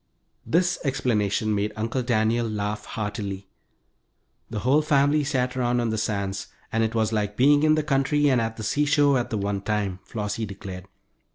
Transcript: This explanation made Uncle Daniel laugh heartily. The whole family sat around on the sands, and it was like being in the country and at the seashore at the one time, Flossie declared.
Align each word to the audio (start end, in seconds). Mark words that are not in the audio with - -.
This 0.47 0.79
explanation 0.83 1.53
made 1.53 1.73
Uncle 1.75 2.01
Daniel 2.01 2.49
laugh 2.49 2.85
heartily. 2.85 3.47
The 4.49 4.61
whole 4.61 4.81
family 4.81 5.23
sat 5.23 5.55
around 5.55 5.79
on 5.79 5.91
the 5.91 5.97
sands, 5.99 6.47
and 6.71 6.83
it 6.83 6.95
was 6.95 7.13
like 7.13 7.37
being 7.37 7.61
in 7.61 7.75
the 7.75 7.83
country 7.83 8.27
and 8.27 8.41
at 8.41 8.57
the 8.57 8.63
seashore 8.63 9.19
at 9.19 9.29
the 9.29 9.37
one 9.37 9.61
time, 9.61 9.99
Flossie 10.03 10.47
declared. 10.47 10.87